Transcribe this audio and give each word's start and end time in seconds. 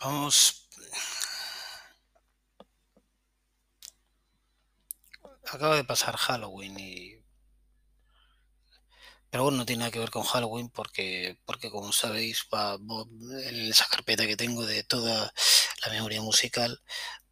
Vamos. 0.00 0.68
Acaba 5.52 5.76
de 5.76 5.84
pasar 5.84 6.16
Halloween 6.16 6.78
y. 6.78 7.24
Pero 9.30 9.44
bueno, 9.44 9.58
no 9.58 9.66
tiene 9.66 9.80
nada 9.80 9.90
que 9.90 9.98
ver 9.98 10.10
con 10.10 10.22
Halloween 10.22 10.68
porque, 10.68 11.38
porque 11.44 11.70
como 11.70 11.92
sabéis, 11.92 12.46
va, 12.54 12.74
en 12.74 13.70
esa 13.70 13.86
carpeta 13.86 14.26
que 14.26 14.36
tengo 14.36 14.64
de 14.64 14.84
toda 14.84 15.32
la 15.84 15.92
memoria 15.92 16.22
musical, 16.22 16.80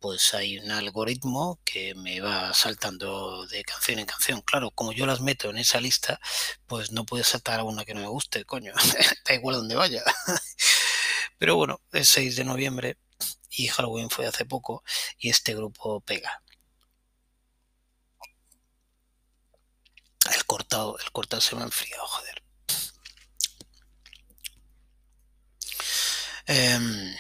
pues 0.00 0.34
hay 0.34 0.58
un 0.58 0.72
algoritmo 0.72 1.60
que 1.64 1.94
me 1.94 2.20
va 2.20 2.52
saltando 2.54 3.46
de 3.46 3.62
canción 3.62 4.00
en 4.00 4.06
canción. 4.06 4.40
Claro, 4.42 4.72
como 4.72 4.92
yo 4.92 5.06
las 5.06 5.20
meto 5.20 5.50
en 5.50 5.58
esa 5.58 5.80
lista, 5.80 6.18
pues 6.66 6.90
no 6.90 7.04
puede 7.06 7.22
saltar 7.22 7.60
a 7.60 7.84
que 7.84 7.94
no 7.94 8.00
me 8.00 8.08
guste, 8.08 8.44
coño. 8.44 8.72
Da 9.24 9.34
igual 9.34 9.56
donde 9.56 9.76
vaya. 9.76 10.02
Pero 11.42 11.56
bueno, 11.56 11.80
es 11.90 12.08
6 12.08 12.36
de 12.36 12.44
noviembre 12.44 12.98
y 13.50 13.66
Halloween 13.66 14.10
fue 14.10 14.26
hace 14.28 14.44
poco 14.44 14.84
y 15.18 15.28
este 15.28 15.56
grupo 15.56 16.00
pega. 16.00 16.40
El 20.34 20.44
cortado, 20.46 20.98
el 20.98 21.12
cortado 21.12 21.40
se 21.40 21.54
me 21.54 21.62
ha 21.62 21.64
enfriado, 21.66 22.04
joder. 22.08 22.42
Em, 26.48 27.14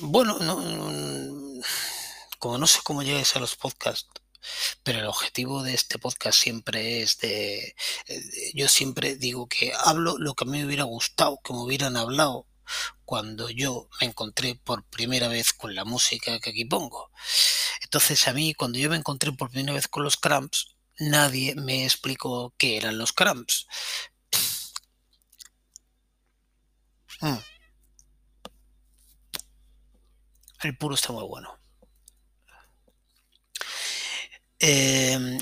bueno, 0.00 0.38
no, 0.40 0.60
no- 0.60 1.62
como 2.38 2.58
no 2.58 2.66
sé 2.66 2.80
cómo 2.84 3.02
llegáis 3.02 3.34
a 3.36 3.40
los 3.40 3.56
podcasts, 3.56 4.08
pero 4.86 5.00
el 5.00 5.06
objetivo 5.06 5.64
de 5.64 5.74
este 5.74 5.98
podcast 5.98 6.38
siempre 6.38 7.02
es 7.02 7.18
de, 7.18 7.74
eh, 8.06 8.52
yo 8.54 8.68
siempre 8.68 9.16
digo 9.16 9.48
que 9.48 9.72
hablo 9.84 10.16
lo 10.16 10.34
que 10.34 10.44
a 10.44 10.46
mí 10.46 10.58
me 10.58 10.66
hubiera 10.66 10.84
gustado 10.84 11.40
que 11.42 11.52
me 11.52 11.58
hubieran 11.58 11.96
hablado 11.96 12.46
cuando 13.04 13.50
yo 13.50 13.88
me 14.00 14.06
encontré 14.06 14.54
por 14.54 14.84
primera 14.84 15.26
vez 15.26 15.52
con 15.52 15.74
la 15.74 15.84
música 15.84 16.38
que 16.38 16.50
aquí 16.50 16.64
pongo. 16.66 17.10
Entonces 17.82 18.28
a 18.28 18.32
mí, 18.32 18.54
cuando 18.54 18.78
yo 18.78 18.88
me 18.88 18.94
encontré 18.96 19.32
por 19.32 19.50
primera 19.50 19.74
vez 19.74 19.88
con 19.88 20.04
los 20.04 20.16
cramps, 20.16 20.76
nadie 21.00 21.56
me 21.56 21.84
explicó 21.84 22.54
qué 22.56 22.76
eran 22.76 22.96
los 22.96 23.12
cramps. 23.12 23.66
Mm, 27.20 27.38
el 30.62 30.78
puro 30.78 30.94
está 30.94 31.12
muy 31.12 31.24
bueno. 31.24 31.58
Eh, 34.58 35.38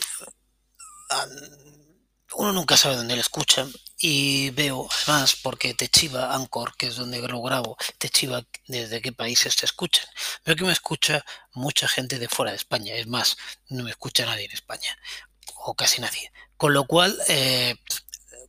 uno 2.36 2.52
nunca 2.52 2.76
sabe 2.76 2.96
dónde 2.96 3.14
lo 3.14 3.20
escucha 3.20 3.66
y 3.98 4.50
veo 4.50 4.88
además 5.06 5.36
porque 5.42 5.74
te 5.74 5.88
chiva 5.88 6.34
Anchor, 6.34 6.76
que 6.76 6.88
es 6.88 6.96
donde 6.96 7.20
lo 7.20 7.42
grabo, 7.42 7.76
te 7.98 8.08
chiva 8.08 8.44
desde 8.66 9.00
qué 9.00 9.12
países 9.12 9.56
te 9.56 9.66
escuchan. 9.66 10.06
Veo 10.44 10.56
que 10.56 10.64
me 10.64 10.72
escucha 10.72 11.24
mucha 11.52 11.86
gente 11.88 12.18
de 12.18 12.28
fuera 12.28 12.50
de 12.50 12.56
España, 12.56 12.94
es 12.94 13.06
más, 13.06 13.36
no 13.68 13.84
me 13.84 13.90
escucha 13.90 14.26
nadie 14.26 14.46
en 14.46 14.52
España, 14.52 14.98
o 15.56 15.74
casi 15.74 16.00
nadie. 16.00 16.32
Con 16.56 16.74
lo 16.74 16.86
cual, 16.86 17.16
eh, 17.28 17.76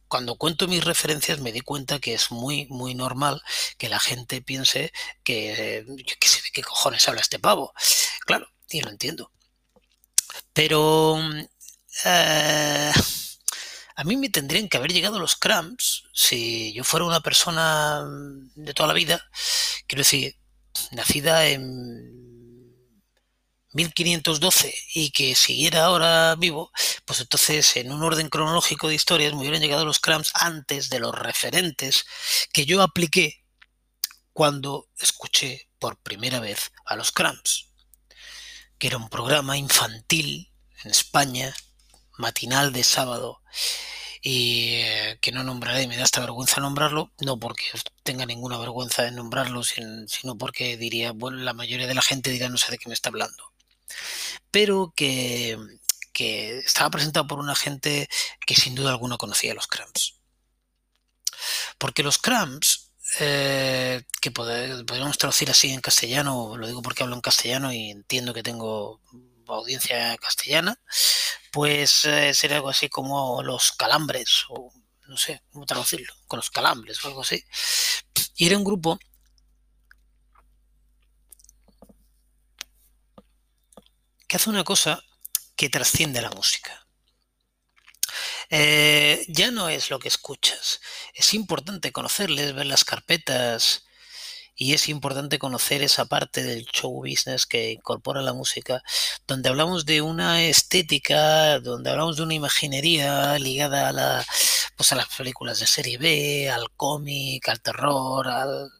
cuando 0.07 0.35
cuento 0.37 0.67
mis 0.67 0.83
referencias 0.83 1.39
me 1.39 1.51
di 1.51 1.61
cuenta 1.61 1.99
que 1.99 2.13
es 2.13 2.31
muy, 2.31 2.67
muy 2.67 2.95
normal 2.95 3.41
que 3.77 3.89
la 3.89 3.99
gente 3.99 4.41
piense 4.41 4.91
que, 5.23 5.85
yo 5.87 6.15
qué 6.19 6.27
sé, 6.27 6.41
de 6.41 6.51
qué 6.51 6.63
cojones 6.63 7.07
habla 7.07 7.21
este 7.21 7.39
pavo. 7.39 7.73
Claro, 8.25 8.49
y 8.69 8.81
lo 8.81 8.89
entiendo. 8.89 9.31
Pero 10.53 11.19
eh, 12.03 12.91
a 13.95 14.03
mí 14.03 14.17
me 14.17 14.29
tendrían 14.29 14.67
que 14.67 14.77
haber 14.77 14.91
llegado 14.91 15.19
los 15.19 15.35
cramps 15.35 16.03
si 16.13 16.73
yo 16.73 16.83
fuera 16.83 17.05
una 17.05 17.21
persona 17.21 18.05
de 18.55 18.73
toda 18.73 18.87
la 18.87 18.93
vida, 18.93 19.23
quiero 19.87 20.01
decir, 20.01 20.35
nacida 20.91 21.47
en 21.47 22.25
1512 23.75 24.73
y 24.93 25.11
que 25.11 25.35
siguiera 25.35 25.85
ahora 25.85 26.35
vivo, 26.35 26.71
pues 27.05 27.19
entonces 27.19 27.75
en 27.75 27.91
un 27.91 28.03
orden 28.03 28.29
cronológico 28.29 28.87
de 28.87 28.95
historias 28.95 29.33
me 29.33 29.41
hubieran 29.41 29.61
llegado 29.61 29.85
los 29.85 29.99
cramps 29.99 30.31
antes 30.33 30.89
de 30.89 30.99
los 30.99 31.13
referentes 31.13 32.05
que 32.53 32.65
yo 32.65 32.81
apliqué 32.81 33.43
cuando 34.31 34.89
escuché 34.97 35.69
por 35.77 35.97
primera 36.01 36.39
vez 36.39 36.71
a 36.85 36.95
los 36.95 37.11
cramps, 37.11 37.71
que 38.77 38.87
era 38.87 38.97
un 38.97 39.09
programa 39.09 39.57
infantil 39.57 40.51
en 40.83 40.91
España, 40.91 41.55
matinal 42.17 42.71
de 42.73 42.83
sábado, 42.83 43.41
y 44.21 44.69
eh, 44.75 45.19
que 45.21 45.31
no 45.31 45.43
nombraré, 45.43 45.87
me 45.87 45.97
da 45.97 46.03
esta 46.03 46.19
vergüenza 46.21 46.59
nombrarlo, 46.61 47.11
no 47.19 47.39
porque 47.39 47.65
tenga 48.03 48.25
ninguna 48.25 48.57
vergüenza 48.57 49.03
de 49.03 49.11
nombrarlo, 49.11 49.63
sin- 49.63 50.07
sino 50.07 50.37
porque 50.37 50.77
diría, 50.77 51.11
bueno, 51.11 51.37
la 51.37 51.53
mayoría 51.53 51.87
de 51.87 51.93
la 51.93 52.01
gente 52.01 52.31
dirá 52.31 52.49
no 52.49 52.57
sé 52.57 52.71
de 52.71 52.77
qué 52.77 52.89
me 52.89 52.95
está 52.95 53.09
hablando. 53.09 53.51
Pero 54.51 54.93
que, 54.95 55.57
que 56.13 56.57
estaba 56.59 56.89
presentado 56.89 57.27
por 57.27 57.39
una 57.39 57.55
gente 57.55 58.07
que 58.45 58.55
sin 58.55 58.73
duda 58.75 58.89
alguna 58.91 59.17
conocía 59.17 59.53
los 59.53 59.67
cramps. 59.67 60.15
Porque 61.77 62.03
los 62.03 62.17
cramps, 62.17 62.84
eh, 63.19 64.03
que 64.21 64.31
podríamos 64.31 65.17
traducir 65.17 65.49
así 65.49 65.71
en 65.71 65.81
castellano, 65.81 66.57
lo 66.57 66.67
digo 66.67 66.81
porque 66.81 67.03
hablo 67.03 67.15
en 67.15 67.21
castellano 67.21 67.71
y 67.71 67.91
entiendo 67.91 68.33
que 68.33 68.43
tengo 68.43 69.01
audiencia 69.47 70.17
castellana, 70.17 70.79
pues 71.51 72.05
eh, 72.05 72.33
sería 72.33 72.57
algo 72.57 72.69
así 72.69 72.89
como 72.89 73.43
los 73.43 73.71
calambres, 73.73 74.45
o 74.49 74.71
no 75.07 75.17
sé 75.17 75.43
cómo 75.51 75.65
traducirlo, 75.65 76.13
con 76.27 76.37
los 76.37 76.49
calambres 76.49 77.03
o 77.03 77.07
algo 77.07 77.21
así. 77.21 77.43
Y 78.35 78.47
era 78.47 78.57
un 78.57 78.63
grupo 78.63 78.99
que 84.27 84.35
hace 84.35 84.49
una 84.49 84.63
cosa 84.63 85.01
que 85.55 85.69
trasciende 85.69 86.21
la 86.21 86.31
música. 86.31 86.84
Eh, 88.49 89.25
ya 89.27 89.51
no 89.51 89.69
es 89.69 89.89
lo 89.89 89.99
que 89.99 90.07
escuchas, 90.07 90.81
es 91.13 91.33
importante 91.33 91.91
conocerles, 91.91 92.53
ver 92.53 92.65
las 92.65 92.85
carpetas 92.85 93.85
y 94.55 94.73
es 94.73 94.87
importante 94.87 95.37
conocer 95.37 95.81
esa 95.83 96.05
parte 96.05 96.41
del 96.43 96.65
show 96.65 96.91
business 97.05 97.45
que 97.45 97.71
incorpora 97.71 98.21
la 98.21 98.33
música, 98.33 98.81
donde 99.27 99.49
hablamos 99.49 99.85
de 99.85 100.01
una 100.01 100.43
estética, 100.45 101.59
donde 101.59 101.91
hablamos 101.91 102.15
de 102.17 102.23
una 102.23 102.33
imaginería 102.35 103.37
ligada 103.37 103.89
a 103.89 103.91
la, 103.91 104.25
pues 104.77 104.91
a 104.93 104.95
las 104.95 105.07
películas 105.07 105.59
de 105.59 105.67
serie 105.67 105.97
B, 105.97 106.49
al 106.49 106.71
cómic, 106.75 107.47
al 107.49 107.61
terror, 107.61 108.27
al... 108.27 108.71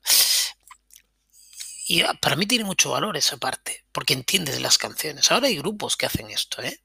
Y 1.88 2.04
para 2.22 2.36
mí 2.36 2.46
tiene 2.48 2.64
mucho 2.64 2.92
valor 2.92 3.16
esa 3.18 3.38
parte, 3.38 3.86
porque 3.92 4.14
entiendes 4.14 4.60
las 4.62 4.78
canciones. 4.78 5.32
Ahora 5.32 5.48
hay 5.48 5.58
grupos 5.58 5.98
que 5.98 6.06
hacen 6.06 6.32
esto, 6.32 6.62
¿eh? 6.64 6.80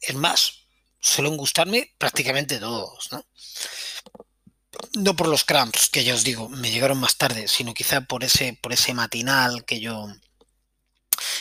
Es 0.00 0.14
más, 0.14 0.61
suelen 1.02 1.36
gustarme 1.36 1.94
prácticamente 1.98 2.58
todos, 2.58 3.08
¿no? 3.12 3.26
No 4.94 5.14
por 5.16 5.28
los 5.28 5.44
cramps, 5.44 5.90
que 5.90 6.04
ya 6.04 6.14
os 6.14 6.24
digo, 6.24 6.48
me 6.48 6.70
llegaron 6.70 6.98
más 6.98 7.16
tarde, 7.16 7.48
sino 7.48 7.74
quizá 7.74 8.00
por 8.02 8.24
ese, 8.24 8.58
por 8.62 8.72
ese 8.72 8.94
matinal 8.94 9.64
que 9.64 9.80
yo, 9.80 10.06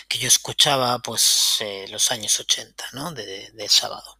que 0.07 0.17
yo 0.17 0.27
escuchaba, 0.27 0.99
pues, 0.99 1.57
eh, 1.59 1.85
los 1.89 2.11
años 2.11 2.39
80, 2.39 2.85
¿no? 2.93 3.13
De, 3.13 3.51
de 3.51 3.69
sábado, 3.69 4.17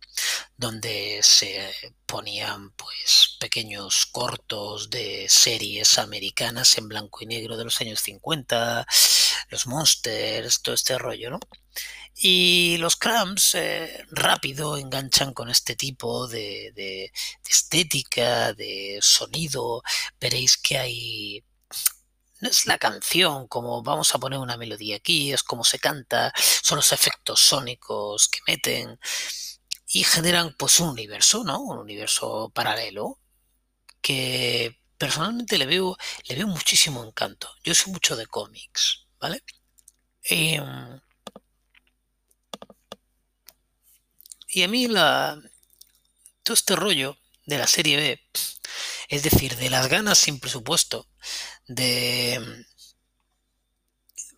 donde 0.57 1.21
se 1.23 1.73
ponían, 2.05 2.71
pues, 2.71 3.37
pequeños 3.39 4.05
cortos 4.05 4.89
de 4.89 5.27
series 5.27 5.97
americanas 5.97 6.77
en 6.77 6.87
blanco 6.87 7.23
y 7.23 7.25
negro 7.25 7.57
de 7.57 7.65
los 7.65 7.81
años 7.81 7.99
50, 8.01 8.85
los 9.49 9.67
Monsters, 9.67 10.61
todo 10.61 10.75
este 10.75 10.97
rollo, 10.97 11.31
¿no? 11.31 11.39
Y 12.15 12.77
los 12.77 12.97
cramps 12.97 13.55
eh, 13.55 14.05
rápido 14.11 14.77
enganchan 14.77 15.33
con 15.33 15.49
este 15.49 15.75
tipo 15.75 16.27
de, 16.27 17.11
estética, 17.47 18.53
de 18.53 18.99
sonido. 19.01 19.83
Veréis 20.19 20.57
que 20.57 20.77
hay... 20.77 21.43
No 22.39 22.49
es 22.49 22.65
la 22.65 22.77
canción, 22.79 23.47
como 23.47 23.83
vamos 23.83 24.13
a 24.15 24.19
poner 24.19 24.39
una 24.39 24.57
melodía 24.57 24.95
aquí, 24.95 25.31
es 25.31 25.43
como 25.43 25.63
se 25.63 25.77
canta, 25.79 26.33
son 26.63 26.77
los 26.77 26.91
efectos 26.91 27.39
sónicos 27.39 28.27
que 28.29 28.39
meten 28.47 28.99
y 29.93 30.03
generan 30.03 30.55
pues 30.57 30.79
un 30.79 30.89
universo, 30.89 31.43
¿no? 31.43 31.59
Un 31.61 31.77
universo 31.77 32.51
paralelo 32.53 33.19
que 34.01 34.79
personalmente 34.97 35.57
le 35.57 35.65
veo, 35.65 35.97
le 36.27 36.35
veo 36.35 36.47
muchísimo 36.47 37.03
encanto. 37.03 37.49
Yo 37.63 37.75
soy 37.75 37.93
mucho 37.93 38.15
de 38.15 38.25
cómics, 38.25 39.07
¿vale? 39.19 39.43
Em, 40.23 40.99
y 44.51 44.63
a 44.63 44.67
mí 44.67 44.87
la, 44.87 45.39
todo 46.43 46.53
este 46.53 46.75
rollo 46.75 47.17
de 47.45 47.57
la 47.57 47.67
serie 47.67 47.97
B, 47.97 48.21
es 49.09 49.23
decir, 49.23 49.55
de 49.57 49.69
las 49.69 49.87
ganas 49.87 50.17
sin 50.17 50.39
presupuesto, 50.39 51.07
de... 51.67 52.65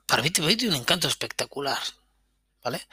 Para 0.05 0.21
mí 0.21 0.29
tiene 0.29 0.67
un 0.69 0.75
encanto 0.75 1.07
espectacular, 1.07 1.79
¿vale? 2.63 2.85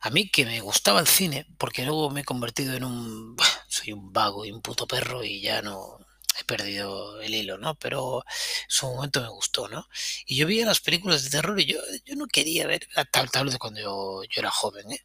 A 0.00 0.10
mí 0.10 0.30
que 0.30 0.44
me 0.44 0.60
gustaba 0.60 1.00
el 1.00 1.08
cine, 1.08 1.46
porque 1.58 1.84
luego 1.84 2.10
me 2.10 2.20
he 2.20 2.24
convertido 2.24 2.74
en 2.74 2.84
un... 2.84 3.36
Soy 3.68 3.92
un 3.92 4.12
vago 4.12 4.44
y 4.44 4.52
un 4.52 4.62
puto 4.62 4.86
perro 4.86 5.24
y 5.24 5.40
ya 5.40 5.62
no... 5.62 6.05
he 6.40 6.44
perdido 6.44 7.20
el 7.20 7.34
hilo, 7.34 7.58
¿no? 7.58 7.74
Pero 7.76 8.24
en 8.26 8.70
su 8.70 8.86
momento 8.86 9.20
me 9.20 9.28
gustó, 9.28 9.68
¿no? 9.68 9.88
Y 10.26 10.36
yo 10.36 10.46
veía 10.46 10.66
las 10.66 10.80
películas 10.80 11.24
de 11.24 11.30
terror 11.30 11.58
y 11.60 11.66
yo, 11.66 11.78
yo 12.04 12.16
no 12.16 12.26
quería 12.26 12.66
ver, 12.66 12.86
tal, 13.10 13.30
tal 13.30 13.50
de 13.50 13.58
cuando 13.58 13.80
yo, 13.80 14.22
era 14.36 14.50
joven, 14.50 14.92
¿eh? 14.92 15.04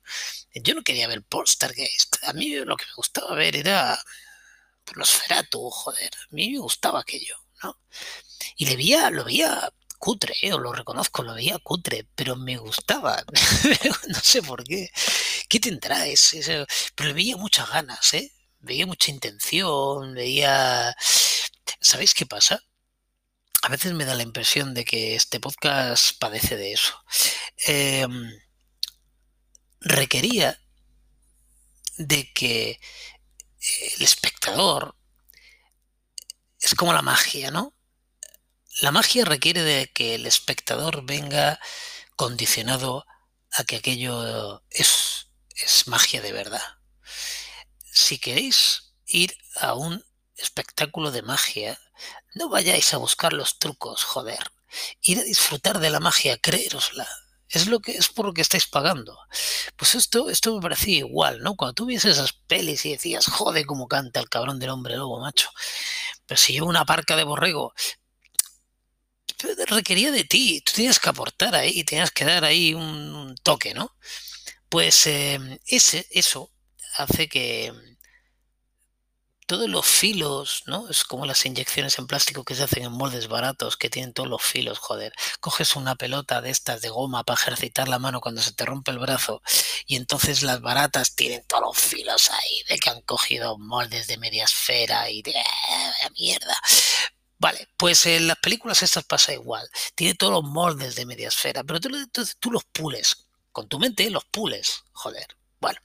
Yo 0.56 0.74
no 0.76 0.84
quería 0.84 1.08
ver 1.08 1.24
Poltergeist. 1.24 2.18
A 2.24 2.34
mí 2.34 2.56
lo 2.56 2.76
que 2.78 2.86
me 2.86 2.94
gustaba 2.96 3.36
ver 3.36 3.56
era 3.56 4.02
los 4.96 5.12
Feratu, 5.12 5.70
joder. 5.70 6.12
A 6.16 6.36
mí 6.36 6.52
me 6.52 6.60
gustaba 6.60 7.00
aquello, 7.02 7.38
¿no? 7.64 7.78
Y 8.58 8.66
le 8.66 8.76
veía, 8.76 9.10
lo 9.10 9.24
veía 9.24 9.72
cutre, 10.02 10.34
¿eh? 10.42 10.50
lo 10.50 10.74
reconozco, 10.74 11.22
lo 11.22 11.36
veía 11.36 11.60
cutre, 11.60 12.08
pero 12.16 12.36
me 12.36 12.58
gustaba. 12.58 13.24
no 14.08 14.20
sé 14.20 14.42
por 14.42 14.64
qué. 14.64 14.90
¿Qué 15.48 15.60
tendrá 15.60 16.08
ese? 16.08 16.66
Pero 16.96 17.10
le 17.10 17.14
veía 17.14 17.38
muchas 17.38 17.70
ganas, 17.70 18.14
¿eh? 18.16 18.32
Veía 18.60 18.86
mucha 18.86 19.12
intención, 19.12 20.14
veía... 20.14 20.96
¿Sabéis 21.82 22.14
qué 22.14 22.28
pasa? 22.28 22.64
A 23.64 23.70
veces 23.70 23.94
me 23.94 24.06
da 24.06 24.14
la 24.14 24.22
impresión 24.22 24.76
de 24.76 24.86
que 24.86 25.16
este 25.16 25.40
podcast 25.40 26.16
padece 26.20 26.56
de 26.56 26.74
eso. 26.74 26.94
Em, 27.58 28.32
requería 29.80 30.60
de 31.98 32.32
que 32.34 32.80
el 33.96 34.02
espectador 34.04 34.96
es 36.60 36.76
como 36.76 36.94
la 36.94 37.02
magia, 37.02 37.50
¿no? 37.50 37.74
La 38.82 38.92
magia 38.92 39.26
requiere 39.26 39.64
de 39.64 39.92
que 39.92 40.16
el 40.16 40.28
espectador 40.28 41.04
venga 41.04 41.60
condicionado 42.16 43.08
a 43.52 43.64
que 43.64 43.78
aquello 43.78 44.64
es, 44.70 45.30
es 45.56 45.88
magia 45.88 46.22
de 46.22 46.32
verdad. 46.32 46.78
Si 47.92 48.20
queréis 48.20 48.94
ir 49.08 49.36
a 49.56 49.74
un 49.74 50.06
espectáculo 50.42 51.12
de 51.12 51.22
magia, 51.22 51.80
no 52.36 52.50
vayáis 52.50 52.94
a 52.94 52.98
buscar 52.98 53.34
los 53.34 53.60
trucos, 53.60 54.04
joder. 54.04 54.52
Ir 55.02 55.20
a 55.20 55.24
disfrutar 55.24 55.80
de 55.80 55.90
la 55.90 56.00
magia, 56.00 56.38
creérosla. 56.38 57.08
Es 57.50 57.68
lo 57.68 57.82
que 57.82 57.92
es 57.92 58.08
por 58.08 58.26
lo 58.26 58.34
que 58.34 58.42
estáis 58.42 58.66
pagando. 58.66 59.18
Pues 59.76 59.96
esto, 59.96 60.30
esto 60.30 60.56
me 60.56 60.62
parecía 60.62 61.00
igual, 61.00 61.42
¿no? 61.42 61.56
Cuando 61.56 61.74
tú 61.74 61.86
ves 61.86 62.06
esas 62.06 62.32
pelis 62.34 62.86
y 62.86 62.92
decías, 62.92 63.26
joder, 63.28 63.66
cómo 63.66 63.90
canta 63.90 64.22
el 64.22 64.30
cabrón 64.30 64.58
del 64.60 64.70
hombre 64.70 64.96
lobo, 64.96 65.20
macho. 65.20 65.50
Pero 66.26 66.38
si 66.38 66.54
yo 66.54 66.66
una 66.66 66.86
parca 66.86 67.18
de 67.18 67.26
borrego, 67.26 67.74
requería 69.68 70.12
de 70.12 70.24
ti, 70.24 70.62
tú 70.62 70.74
tenías 70.74 71.00
que 71.00 71.10
aportar 71.10 71.56
ahí, 71.56 71.84
tenías 71.84 72.12
que 72.12 72.26
dar 72.26 72.46
ahí 72.46 72.74
un, 72.74 73.36
toque, 73.44 73.74
¿no? 73.74 73.96
Pues 74.70 75.06
em, 75.08 75.60
ese, 75.66 76.08
eso 76.12 76.52
hace 76.98 77.28
que 77.28 77.74
todos 79.52 79.70
los 79.70 79.86
filos, 79.86 80.64
¿no? 80.66 80.88
Es 80.88 81.04
como 81.04 81.26
las 81.26 81.46
inyecciones 81.46 82.00
en 82.00 82.08
plástico 82.08 82.46
que 82.46 82.56
se 82.56 82.64
hacen 82.64 82.84
en 82.84 82.94
moldes 82.94 83.28
baratos, 83.28 83.76
que 83.76 83.90
tienen 83.90 84.14
todos 84.14 84.30
los 84.30 84.42
filos, 84.42 84.80
joder. 84.80 85.12
Coges 85.42 85.76
una 85.76 85.96
pelota 85.96 86.40
de 86.40 86.52
estas 86.52 86.80
de 86.80 86.88
goma 86.88 87.26
para 87.26 87.38
ejercitar 87.38 87.90
la 87.90 88.00
mano 88.00 88.22
cuando 88.22 88.42
se 88.42 88.54
te 88.54 88.64
rompe 88.64 88.92
el 88.92 89.00
brazo 89.00 89.42
y 89.86 89.98
entonces 89.98 90.42
las 90.42 90.62
baratas 90.62 91.16
tienen 91.16 91.44
todos 91.48 91.64
los 91.64 91.78
filos 91.78 92.32
ahí 92.32 92.64
de 92.70 92.80
que 92.80 92.92
han 92.92 93.02
cogido 93.02 93.58
moldes 93.58 94.08
de 94.08 94.18
media 94.18 94.46
esfera 94.46 95.10
y 95.10 95.22
de 95.22 95.32
eh, 95.32 96.10
mierda. 96.18 96.56
Vale, 97.38 97.68
pues 97.76 98.06
en 98.06 98.28
las 98.28 98.38
películas 98.38 98.82
estas 98.84 99.04
pasa 99.04 99.34
igual. 99.34 99.70
Tiene 99.96 100.16
todos 100.16 100.32
los 100.32 100.44
moldes 100.46 100.96
de 100.96 101.06
media 101.06 101.28
esfera, 101.28 101.66
pero 101.66 101.82
tú, 101.82 101.90
tú 102.40 102.52
los 102.52 102.64
pules. 102.72 103.28
Con 103.52 103.68
tu 103.68 103.80
mente 103.80 104.10
los 104.10 104.24
pules, 104.24 104.86
joder. 104.94 105.28
Bueno, 105.60 105.82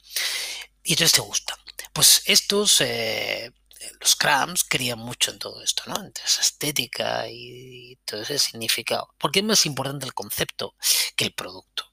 y 0.85 0.93
entonces 0.93 1.15
te 1.15 1.21
gusta. 1.21 1.59
Pues 1.93 2.23
estos, 2.27 2.81
eh, 2.81 3.53
los 4.01 4.17
Cramps, 4.17 4.65
querían 4.65 4.99
mucho 4.99 5.31
en 5.31 5.39
todo 5.39 5.63
esto, 5.63 5.83
¿no? 5.87 5.97
Entre 6.05 6.25
esa 6.25 6.43
estética 6.43 7.29
y 7.29 7.99
todo 8.05 8.23
ese 8.23 8.39
significado. 8.39 9.15
Porque 9.19 9.41
es 9.41 9.45
más 9.45 9.67
importante 9.67 10.07
el 10.07 10.15
concepto 10.15 10.75
que 11.17 11.25
el 11.25 11.33
producto. 11.33 11.93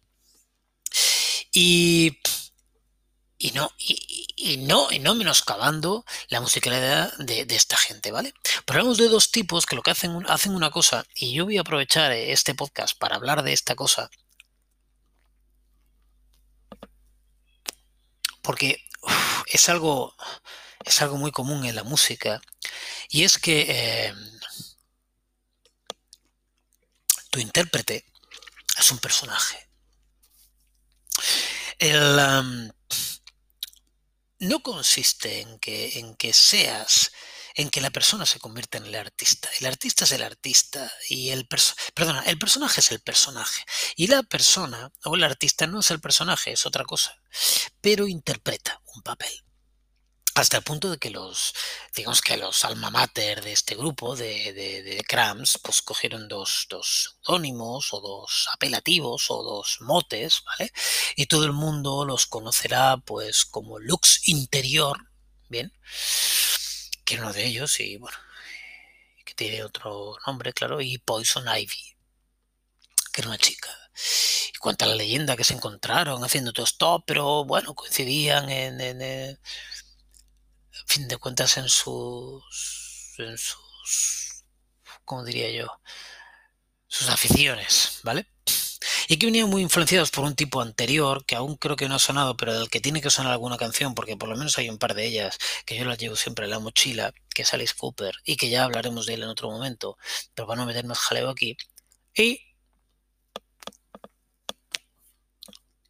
Y 1.52 2.18
y 3.44 3.52
no, 3.52 3.70
y, 3.78 4.56
no, 4.58 4.90
y 4.90 5.00
no 5.00 5.16
menoscabando 5.16 6.06
la 6.30 6.40
musicalidad 6.40 7.12
de, 7.18 7.46
esta 7.50 7.76
gente, 7.76 8.10
¿vale? 8.10 8.34
Pero 8.66 8.80
hablamos 8.80 8.98
de 8.98 9.10
dos 9.10 9.32
tipos 9.32 9.66
que 9.66 9.76
lo 9.76 9.82
que 9.82 9.92
hacen, 9.92 10.24
hacen 10.30 10.56
una 10.56 10.72
cosa, 10.72 11.06
y 11.14 11.34
yo 11.34 11.44
voy 11.44 11.58
a 11.58 11.62
aprovechar 11.62 12.14
este 12.14 12.56
podcast 12.56 12.98
para 12.98 13.18
hablar 13.18 13.44
de 13.44 13.52
esta 13.52 13.76
cosa, 13.76 14.10
porque 18.42 18.82
es 19.48 19.70
algo 19.70 20.16
es 20.86 21.02
algo 21.02 21.18
muy 21.18 21.32
común 21.32 21.66
en 21.66 21.76
la 21.76 21.84
música 21.84 22.42
y 23.10 23.24
es 23.24 23.38
que 23.38 23.66
eh, 23.70 24.14
tu 27.30 27.40
intérprete 27.40 28.06
es 28.78 28.92
un 28.92 29.00
personaje 29.00 29.70
el, 31.80 32.72
no 34.40 34.62
consiste 34.62 35.42
en 35.42 35.60
que, 35.60 36.00
en 36.00 36.16
que 36.16 36.34
seas, 36.34 37.12
en 37.56 37.70
que 37.70 37.82
la 37.82 37.92
persona 37.92 38.26
se 38.26 38.40
convierta 38.40 38.78
en 38.78 38.86
el 38.86 38.96
artista. 38.96 39.50
El 39.60 39.68
artista 39.68 40.06
es 40.06 40.12
el 40.12 40.24
artista 40.24 40.92
y 41.10 41.30
el 41.30 41.48
perdona, 41.94 42.24
el 42.24 42.38
personaje 42.38 42.82
es 42.82 42.92
el 42.92 43.00
personaje. 43.00 43.64
Y 43.96 44.08
la 44.08 44.24
persona 44.24 44.92
o 45.04 45.16
el 45.16 45.24
artista 45.24 45.68
no 45.68 45.80
es 45.80 45.92
el 45.92 46.00
personaje, 46.00 46.52
es 46.54 46.66
otra 46.66 46.84
cosa, 46.84 47.18
pero 47.82 48.08
interpreta 48.08 48.82
un 48.96 49.02
papel 49.04 49.44
hasta 50.36 50.58
el 50.58 50.64
punto 50.64 50.90
de 50.90 50.98
que 50.98 51.12
los, 51.12 51.54
digamos 51.96 52.22
que 52.22 52.38
los 52.38 52.66
alma 52.66 52.90
mater 52.90 53.44
de 53.44 53.52
este 53.52 53.76
grupo 53.76 54.16
de, 54.16 54.54
de, 54.54 54.82
de 54.82 55.06
pues 55.62 55.82
cogieron 55.84 56.28
dos, 56.28 56.66
dos 56.70 57.18
seudónimos 57.22 57.94
o 57.94 58.02
dos 58.02 58.48
apelativos 58.52 59.30
o 59.30 59.44
dos 59.44 59.78
motes, 59.82 60.42
¿vale? 60.46 60.72
Y 61.16 61.28
todo 61.28 61.46
el 61.46 61.54
mundo 61.54 62.04
los 62.06 62.26
conocerá 62.26 62.98
pues 62.98 63.46
como 63.46 63.80
Lux 63.80 64.28
Interior, 64.28 64.98
¿bien? 65.50 65.72
Que 67.06 67.18
uno 67.18 67.32
de 67.32 67.46
ellos 67.46 67.80
y 67.80 67.98
bueno, 67.98 68.18
que 69.26 69.36
tiene 69.36 69.64
otro 69.64 70.18
nombre, 70.26 70.52
claro, 70.54 70.82
y 70.82 70.98
Poison 70.98 71.46
Ivy, 71.48 71.96
que 73.12 73.22
era 73.22 73.30
una 73.30 73.38
chica. 73.38 73.70
Cuenta 74.64 74.86
la 74.86 74.96
leyenda 74.96 75.36
que 75.36 75.44
se 75.44 75.54
encontraron 75.54 76.24
haciendo 76.24 76.54
todo 76.54 76.64
esto, 76.66 77.04
pero 77.06 77.44
bueno, 77.44 77.76
coincidían 77.76 78.50
en, 78.50 78.80
en 78.80 79.02
a 79.04 80.88
fin 80.88 81.06
de 81.10 81.18
cuentas 81.18 81.58
en 81.58 81.68
sus, 81.68 83.14
en 83.18 83.38
sus, 83.38 84.46
¿cómo 85.04 85.26
diría 85.26 85.52
yo? 85.52 85.68
Sus 86.88 87.10
aficiones, 87.10 88.00
¿vale? 88.04 88.26
Y 89.10 89.18
que 89.18 89.26
venían 89.26 89.50
muy 89.50 89.62
influenciados 89.62 90.12
por 90.12 90.24
un 90.24 90.34
tipo 90.34 90.62
anterior, 90.62 91.26
que 91.26 91.36
aún 91.36 91.58
creo 91.58 91.76
que 91.76 91.90
no 91.90 91.96
ha 91.96 92.00
sonado, 92.00 92.38
pero 92.38 92.54
del 92.58 92.70
que 92.70 92.80
tiene 92.80 93.02
que 93.02 93.10
sonar 93.10 93.34
alguna 93.34 93.58
canción, 93.58 93.94
porque 93.94 94.16
por 94.16 94.30
lo 94.30 94.38
menos 94.38 94.58
hay 94.58 94.70
un 94.70 94.78
par 94.78 94.94
de 94.94 95.06
ellas 95.06 95.38
que 95.66 95.76
yo 95.76 95.84
las 95.84 95.98
llevo 95.98 96.16
siempre 96.16 96.46
en 96.46 96.52
la 96.52 96.60
mochila, 96.60 97.14
que 97.36 97.42
es 97.42 97.54
Alice 97.54 97.74
Cooper, 97.78 98.16
y 98.24 98.38
que 98.38 98.50
ya 98.50 98.64
hablaremos 98.64 99.08
de 99.08 99.16
él 99.16 99.24
en 99.24 99.30
otro 99.30 99.52
momento, 99.52 99.98
pero 100.34 100.48
para 100.48 100.62
no 100.62 100.66
meter 100.66 100.86
más 100.86 101.00
jaleo 101.00 101.30
aquí. 101.30 101.58
Y 102.16 102.53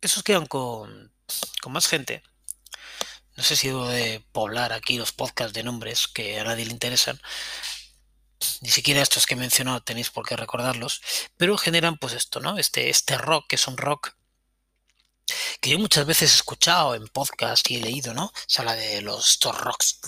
esos 0.08 0.24
quedan 0.24 0.46
con, 0.46 1.12
con 1.62 1.74
más 1.74 1.88
gente 1.88 2.24
no 3.36 3.44
sé 3.44 3.56
si 3.56 3.68
debo 3.68 3.88
de 3.88 4.24
poblar 4.32 4.74
aquí 4.74 4.98
los 4.98 5.12
podcasts 5.12 5.54
de 5.54 5.64
nombres 5.64 6.08
que 6.08 6.40
a 6.40 6.44
nadie 6.44 6.66
le 6.66 6.72
interesan. 6.72 7.20
Ni 8.62 8.70
siquiera 8.70 9.02
estos 9.02 9.26
que 9.26 9.34
he 9.34 9.38
mencionado 9.38 9.82
tenéis 9.82 10.10
por 10.12 10.28
qué 10.28 10.36
recordarlos, 10.36 11.02
pero 11.38 11.58
generan 11.58 11.98
pues 11.98 12.14
esto, 12.14 12.40
¿no? 12.42 12.58
Este, 12.58 12.90
este 12.90 13.18
rock, 13.18 13.48
que 13.48 13.56
es 13.56 13.68
un 13.68 13.78
rock 13.78 14.14
que 15.62 15.70
yo 15.70 15.80
muchas 15.80 16.06
veces 16.06 16.32
he 16.32 16.36
escuchado 16.36 16.94
en 16.94 17.08
podcast 17.08 17.70
y 17.72 17.78
he 17.78 17.82
leído, 17.82 18.14
¿no? 18.14 18.32
Se 18.46 18.62
habla 18.62 18.76
de 18.76 19.02
los 19.02 19.32
estos 19.32 19.58
rocks 19.60 20.00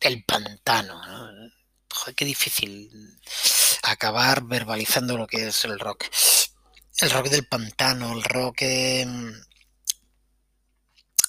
del 0.00 0.24
pantano, 0.24 1.00
¿no? 1.06 1.50
Joder, 1.94 2.14
qué 2.16 2.24
difícil 2.24 2.90
acabar 3.82 4.42
verbalizando 4.42 5.16
lo 5.16 5.26
que 5.28 5.46
es 5.46 5.64
el 5.64 5.78
rock. 5.78 6.04
El 6.98 7.10
rock 7.10 7.28
del 7.28 7.46
pantano, 7.46 8.12
el 8.12 8.22
rock... 8.22 8.62
Eh, 8.62 9.06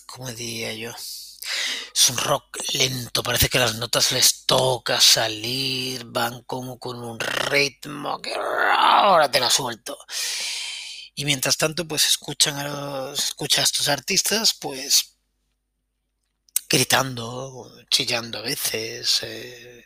¿Cómo 0.05 0.31
diría 0.31 0.73
yo? 0.73 0.91
Es 0.91 2.09
un 2.09 2.17
rock 2.17 2.57
lento, 2.73 3.23
parece 3.23 3.49
que 3.49 3.59
las 3.59 3.75
notas 3.75 4.11
les 4.11 4.45
toca 4.45 5.01
salir, 5.01 6.05
van 6.05 6.43
como 6.43 6.79
con 6.79 7.03
un 7.03 7.19
ritmo 7.19 8.21
que 8.21 8.33
ahora 8.33 9.29
te 9.29 9.39
la 9.39 9.49
suelto. 9.49 9.97
Y 11.15 11.25
mientras 11.25 11.57
tanto, 11.57 11.87
pues 11.87 12.05
escuchan 12.05 12.57
a 12.57 12.67
los, 12.67 13.19
escucha 13.19 13.61
a 13.61 13.63
estos 13.63 13.87
artistas, 13.87 14.53
pues 14.53 15.17
gritando, 16.69 17.71
chillando 17.89 18.39
a 18.39 18.41
veces, 18.41 19.19
eh, 19.23 19.85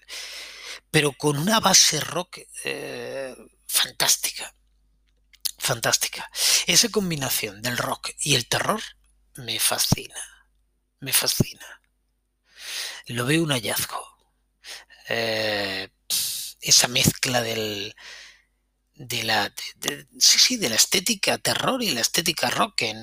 pero 0.91 1.13
con 1.13 1.37
una 1.37 1.59
base 1.59 1.99
rock 1.99 2.39
eh, 2.65 3.35
fantástica, 3.67 4.53
fantástica. 5.59 6.29
Esa 6.67 6.89
combinación 6.89 7.61
del 7.61 7.77
rock 7.77 8.11
y 8.21 8.35
el 8.35 8.47
terror 8.47 8.81
me 9.35 9.59
fascina 9.59 10.39
me 10.99 11.13
fascina. 11.13 11.81
Lo 13.07 13.25
veo 13.25 13.43
un 13.43 13.51
hallazgo. 13.51 14.05
eh, 15.09 15.89
esa 16.61 16.87
mezcla 16.87 17.41
del 17.41 17.95
de 18.95 19.23
la 19.23 19.53
sí 20.19 20.39
sí 20.39 20.57
de 20.57 20.69
la 20.69 20.75
estética 20.75 21.37
terror 21.37 21.81
y 21.81 21.91
la 21.91 22.01
estética 22.01 22.49
rock 22.49 22.75
que 22.77 22.91
a 22.91 22.93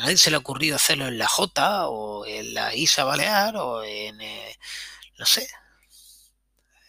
nadie 0.00 0.16
se 0.16 0.30
le 0.30 0.36
ha 0.36 0.38
ocurrido 0.40 0.76
hacerlo 0.76 1.08
en 1.08 1.18
la 1.18 1.26
J 1.28 1.88
o 1.88 2.24
en 2.26 2.54
la 2.54 2.74
Isa 2.74 3.04
Balear 3.04 3.56
o 3.56 3.82
en 3.84 4.20
eh, 4.20 4.56
no 5.18 5.26
sé 5.26 5.48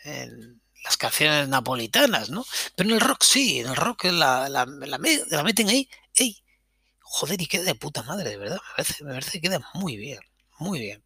en 0.03 0.61
las 0.83 0.97
canciones 0.97 1.47
napolitanas, 1.47 2.29
¿no? 2.29 2.45
Pero 2.75 2.89
en 2.89 2.95
el 2.95 3.01
rock 3.01 3.23
sí, 3.23 3.59
en 3.59 3.67
el 3.69 3.75
rock 3.75 4.05
la, 4.05 4.49
la, 4.49 4.65
la, 4.65 5.43
meten 5.43 5.69
ahí, 5.69 5.89
¡ey! 6.15 6.43
Joder, 6.99 7.41
y 7.41 7.47
queda 7.47 7.63
de 7.63 7.75
puta 7.75 8.03
madre, 8.03 8.29
de 8.29 8.37
verdad. 8.37 8.57
Me 8.57 8.83
parece, 8.83 9.03
me 9.03 9.13
parece 9.13 9.31
que 9.33 9.41
queda 9.41 9.61
muy 9.73 9.97
bien, 9.97 10.19
muy 10.57 10.79
bien. 10.79 11.03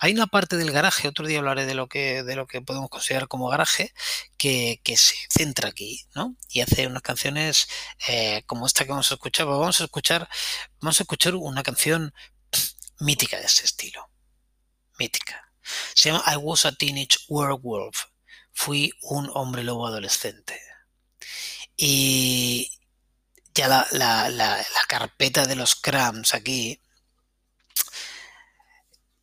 Hay 0.00 0.12
una 0.12 0.26
parte 0.26 0.56
del 0.56 0.72
garaje, 0.72 1.08
otro 1.08 1.26
día 1.26 1.38
hablaré 1.38 1.66
de 1.66 1.74
lo 1.74 1.88
que, 1.88 2.22
de 2.22 2.36
lo 2.36 2.46
que 2.46 2.62
podemos 2.62 2.90
considerar 2.90 3.28
como 3.28 3.48
garaje, 3.48 3.92
que, 4.36 4.80
que 4.82 4.96
se 4.96 5.14
centra 5.30 5.68
aquí, 5.68 6.04
¿no? 6.14 6.36
Y 6.50 6.60
hace 6.62 6.86
unas 6.86 7.02
canciones 7.02 7.68
eh, 8.08 8.42
como 8.46 8.66
esta 8.66 8.84
que 8.84 8.90
vamos 8.90 9.10
a 9.10 9.14
escuchar. 9.14 9.46
Pues 9.46 9.58
vamos 9.58 9.80
a 9.80 9.84
escuchar, 9.84 10.28
vamos 10.80 11.00
a 11.00 11.02
escuchar 11.04 11.34
una 11.36 11.62
canción 11.62 12.12
mítica 12.98 13.38
de 13.38 13.46
ese 13.46 13.64
estilo. 13.64 14.10
Mítica. 14.98 15.52
Se 15.94 16.10
llama 16.10 16.24
I 16.26 16.36
Was 16.36 16.64
a 16.64 16.72
Teenage 16.72 17.18
Werewolf 17.28 18.11
fui 18.52 18.92
un 19.02 19.30
hombre 19.34 19.64
lobo 19.64 19.86
adolescente. 19.86 20.60
Y 21.76 22.70
ya 23.54 23.68
la, 23.68 23.86
la, 23.92 24.28
la, 24.30 24.56
la 24.56 24.84
carpeta 24.88 25.46
de 25.46 25.56
los 25.56 25.74
crams 25.74 26.34
aquí 26.34 26.80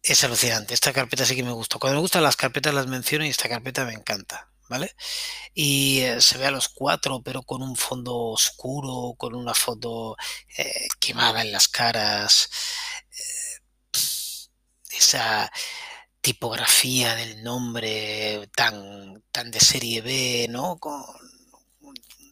es 0.03 0.23
alucinante. 0.23 0.73
Esta 0.73 0.93
carpeta 0.93 1.25
sí 1.25 1.35
que 1.35 1.43
me 1.43 1.51
gusta. 1.51 1.77
Cuando 1.79 1.97
me 1.97 2.01
gustan 2.01 2.23
las 2.23 2.35
carpetas 2.35 2.73
las 2.73 2.87
menciono 2.87 3.25
y 3.25 3.29
esta 3.29 3.49
carpeta 3.49 3.85
me 3.85 3.93
encanta. 3.93 4.47
¿Vale? 4.69 4.95
Y 5.55 6.01
eh, 6.01 6.21
se 6.21 6.37
ve 6.37 6.45
a 6.45 6.51
los 6.51 6.69
cuatro, 6.69 7.23
pero 7.23 7.41
con 7.41 7.63
un 7.63 7.75
fondo 7.75 8.15
oscuro, 8.15 9.15
con 9.17 9.33
una 9.33 9.55
foto 9.55 10.15
eh, 10.57 10.87
quemada 10.99 11.41
en 11.41 11.51
las 11.51 11.67
caras. 11.67 12.49
Eh, 13.11 13.97
esa 14.91 15.51
tipografía 16.21 17.15
del 17.15 17.43
nombre 17.43 18.49
tan, 18.55 19.23
tan 19.31 19.51
de 19.51 19.59
serie 19.59 20.01
B, 20.01 20.47
¿no? 20.49 20.77
Con, 20.79 21.03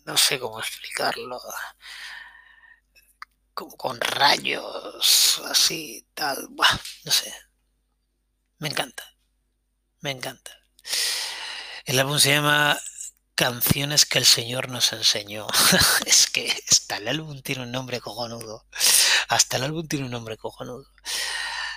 no 0.05 0.17
sé 0.17 0.39
cómo 0.39 0.59
explicarlo. 0.59 1.39
Como 3.53 3.75
con 3.75 3.99
rayos, 3.99 5.41
así, 5.45 6.07
tal. 6.13 6.47
Buah, 6.49 6.79
no 7.05 7.11
sé. 7.11 7.33
Me 8.59 8.69
encanta. 8.69 9.03
Me 9.99 10.11
encanta. 10.11 10.51
El 11.85 11.99
álbum 11.99 12.19
se 12.19 12.29
llama 12.29 12.79
Canciones 13.35 14.05
que 14.05 14.17
el 14.19 14.25
Señor 14.25 14.69
nos 14.69 14.93
enseñó. 14.93 15.47
es 16.05 16.27
que 16.27 16.53
hasta 16.69 16.97
el 16.97 17.07
álbum 17.07 17.41
tiene 17.41 17.63
un 17.63 17.71
nombre 17.71 17.99
cojonudo. 17.99 18.65
Hasta 19.29 19.57
el 19.57 19.63
álbum 19.63 19.87
tiene 19.87 20.05
un 20.05 20.11
nombre 20.11 20.37
cojonudo. 20.37 20.85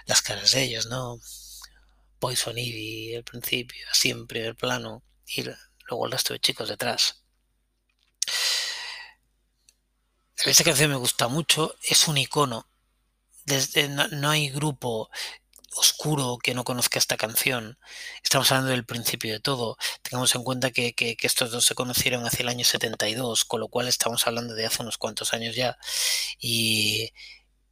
Las 0.07 0.23
caras 0.23 0.52
de 0.52 0.62
ellos, 0.62 0.87
¿no? 0.87 1.19
Poison 2.20 2.56
Ivy 2.56 3.16
al 3.16 3.24
principio, 3.24 3.84
así 3.90 4.10
en 4.10 4.26
primer 4.26 4.54
plano, 4.54 5.02
y 5.26 5.42
luego 5.88 6.06
el 6.06 6.12
resto 6.12 6.34
de 6.34 6.40
chicos 6.40 6.68
detrás. 6.68 7.24
Esta 10.44 10.64
canción 10.64 10.90
me 10.90 10.96
gusta 10.96 11.28
mucho, 11.28 11.74
es 11.82 12.08
un 12.08 12.18
icono. 12.18 12.68
Desde, 13.44 13.88
no, 13.88 14.30
hay 14.30 14.50
grupo 14.50 15.10
oscuro 15.76 16.38
que 16.42 16.54
no 16.54 16.64
conozca 16.64 16.98
esta 16.98 17.16
canción. 17.16 17.78
Estamos 18.22 18.50
hablando 18.50 18.70
del 18.70 18.86
principio 18.86 19.32
de 19.32 19.40
todo. 19.40 19.76
Tengamos 20.02 20.34
en 20.34 20.44
cuenta 20.44 20.70
que, 20.70 20.94
que, 20.94 21.16
que, 21.16 21.26
estos 21.26 21.50
dos 21.50 21.64
se 21.64 21.74
conocieron 21.74 22.24
hacia 22.26 22.42
el 22.42 22.48
año 22.48 22.64
72, 22.64 23.44
con 23.44 23.60
lo 23.60 23.68
cual 23.68 23.88
estamos 23.88 24.26
hablando 24.26 24.54
de 24.54 24.66
hace 24.66 24.82
unos 24.82 24.98
cuantos 24.98 25.32
años 25.34 25.56
ya. 25.56 25.78
Y, 26.38 27.12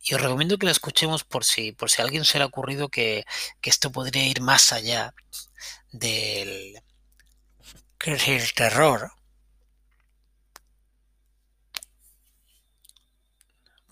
y 0.09 0.15
os 0.15 0.21
recomiendo 0.21 0.59
que 0.59 0.67
la 0.67 0.73
escuchemos 0.73 1.25
por 1.25 1.45
si, 1.45 1.73
por 1.73 1.91
si 1.91 2.01
a 2.01 2.05
alguien 2.05 2.25
se 2.25 2.39
le 2.39 2.45
ha 2.45 2.47
ocurrido 2.47 2.89
que, 2.89 3.25
que 3.61 3.71
esto 3.71 3.93
podría 3.93 4.27
ir 4.27 4.41
más 4.41 4.73
allá 4.73 5.15
del 5.93 6.81
el 8.07 8.53
terror. 8.55 9.11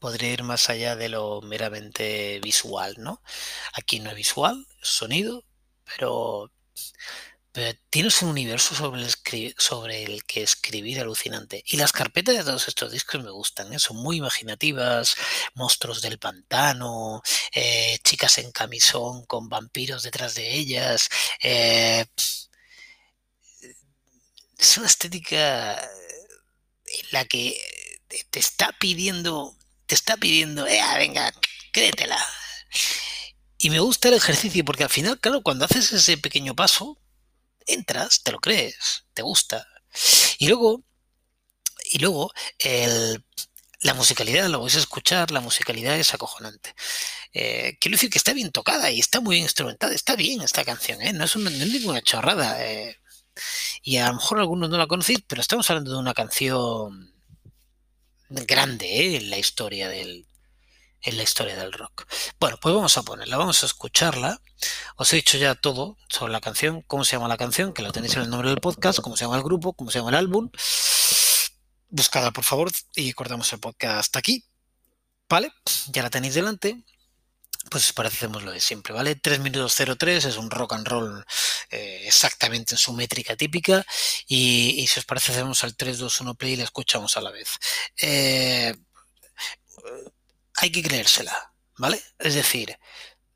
Podría 0.01 0.33
ir 0.33 0.43
más 0.43 0.71
allá 0.71 0.97
de 0.97 1.09
lo 1.09 1.43
meramente 1.43 2.41
visual, 2.43 2.95
¿no? 2.99 3.21
Aquí 3.75 4.01
no 4.01 4.11
es 4.11 4.17
visual, 4.17 4.67
sonido, 4.81 5.45
pero 5.85 6.51
pero 7.57 7.73
tienes 7.89 8.21
un 8.21 8.29
universo 8.29 8.75
sobre 8.75 10.03
el, 10.05 10.25
que 10.25 10.43
escribir 10.43 11.01
alucinante. 11.01 11.65
Y 11.67 11.79
las 11.79 11.91
carpetas 11.91 12.37
de 12.37 12.45
todos 12.45 12.69
estos 12.69 12.93
discos 12.93 13.25
me 13.25 13.31
gustan, 13.31 13.73
¿eh? 13.73 13.79
son 13.79 13.97
muy 13.97 14.19
imaginativas, 14.19 15.17
monstruos 15.55 16.03
del 16.03 16.19
pantano, 16.19 17.23
eh, 17.53 17.99
chicas 18.05 18.37
en 18.37 18.53
camisón 18.53 19.25
con 19.25 19.49
vampiros 19.49 20.03
detrás 20.03 20.35
de 20.35 20.53
ellas. 20.53 21.09
Eh, 21.41 22.05
es 24.59 24.77
una 24.77 24.87
estética 24.87 25.81
en 25.81 27.07
la 27.13 27.25
que 27.25 27.59
te 28.29 28.39
está 28.39 28.71
pidiendo, 28.79 29.57
te 29.87 29.95
está 29.95 30.19
pidiendo, 30.19 30.67
eh, 30.67 30.83
venga, 30.99 31.33
créetela. 31.73 32.23
Y 33.57 33.71
me 33.71 33.79
gusta 33.79 34.09
el 34.09 34.15
ejercicio 34.15 34.63
porque 34.63 34.85
al 34.85 34.91
final, 34.91 35.19
claro, 35.19 35.41
cuando 35.41 35.65
haces 35.65 35.91
ese 35.95 36.19
pequeño 36.19 36.55
paso, 36.55 37.01
entras, 37.67 38.23
te 38.23 38.33
lo 38.33 38.39
crees, 38.39 39.05
te 39.15 39.23
gusta. 39.23 39.67
Y 40.39 40.49
luego, 40.49 40.85
y 41.91 41.99
luego, 41.99 42.33
el, 42.59 43.25
la 43.81 43.95
musicalidad, 43.95 44.49
lo 44.49 44.61
vais 44.61 44.77
a 44.77 44.81
escuchar, 44.81 45.31
la 45.31 45.41
musicalidad 45.41 45.99
es 45.99 46.15
acojonante. 46.15 46.75
Eh, 47.33 47.77
quiero 47.81 47.97
decir 47.97 48.11
que 48.11 48.19
está 48.19 48.33
bien 48.33 48.51
tocada 48.51 48.91
y 48.91 49.01
está 49.01 49.21
muy 49.21 49.37
bien 49.37 49.45
instrumentada, 49.45 49.95
está 49.95 50.17
bien 50.17 50.41
esta 50.43 50.65
canción, 50.65 51.03
¿eh? 51.03 51.13
no, 51.13 51.25
es 51.25 51.37
una, 51.37 51.51
ninguna 51.51 52.03
chorrada. 52.03 52.65
Eh. 52.65 52.99
Y 53.83 53.99
a 53.99 54.09
lo 54.09 54.15
mejor 54.15 54.41
algunos 54.41 54.71
no 54.71 54.79
la 54.79 54.87
conocéis, 54.87 55.21
pero 55.27 55.41
estamos 55.41 55.69
hablando 55.71 55.93
de 55.93 55.99
una 55.99 56.15
canción 56.15 57.15
grande 58.29 59.17
en 59.17 59.31
la 59.31 59.39
historia 59.39 59.89
del, 59.89 60.27
en 61.03 61.17
la 61.17 61.23
historia 61.23 61.57
del 61.57 61.73
rock. 61.73 62.07
Bueno, 62.41 62.59
pues 62.61 62.75
vamos 62.75 62.97
a 62.99 63.03
ponerla, 63.03 63.37
vamos 63.37 63.63
a 63.63 63.67
escucharla. 63.67 64.41
Os 64.97 65.13
he 65.13 65.17
dicho 65.17 65.39
ya 65.39 65.55
todo 65.55 65.97
sobre 66.09 66.33
la 66.33 66.41
canción, 66.41 66.83
cómo 66.83 67.05
se 67.05 67.17
llama 67.17 67.29
la 67.29 67.37
canción, 67.37 67.73
que 67.73 67.83
lo 67.83 67.93
tenéis 67.93 68.15
en 68.17 68.23
el 68.23 68.31
nombre 68.31 68.51
del 68.51 68.61
podcast, 68.61 69.01
cómo 69.01 69.17
se 69.17 69.25
llama 69.25 69.37
el 69.37 69.43
grupo, 69.43 69.73
cómo 69.75 69.91
se 69.91 69.99
llama 69.99 70.11
el 70.11 70.17
álbum. 70.17 70.51
Buscadla, 71.89 72.33
por 72.33 72.45
favor, 72.45 72.71
y 72.95 73.13
cortamos 73.13 73.53
el 73.53 73.61
podcast 73.61 73.99
hasta 73.99 74.19
aquí. 74.19 74.45
¿Vale? 75.29 75.53
Ya 75.89 76.03
la 76.03 76.11
tenéis 76.11 76.35
delante. 76.35 76.85
Pues 77.71 77.93
parecemos 77.93 78.45
lo 78.45 78.53
de 78.53 78.61
siempre, 78.61 78.95
¿vale? 78.95 79.17
3 79.17 79.41
minutos 79.41 79.75
03 79.75 80.25
es 80.25 80.37
un 80.37 80.51
rock 80.51 80.75
and 80.75 80.87
roll 80.87 81.25
eh, 81.71 82.03
exactamente 82.07 82.75
en 82.75 82.79
su 82.79 82.93
métrica 82.93 83.35
típica. 83.37 83.85
Y, 84.29 84.81
y, 84.81 84.87
si 84.87 85.01
os 85.01 85.05
parece, 85.05 85.33
hacemos 85.33 85.65
al 85.65 85.77
3, 85.77 85.99
2, 85.99 86.21
1 86.21 86.35
play 86.37 86.53
y 86.53 86.57
la 86.57 86.65
escuchamos 86.65 87.17
a 87.17 87.21
la 87.21 87.33
vez. 87.33 87.49
Eh, 88.01 88.77
hay 90.57 90.71
que 90.71 90.83
creérsela, 90.83 91.53
¿vale? 91.77 92.03
Es 92.19 92.35
decir, 92.35 92.79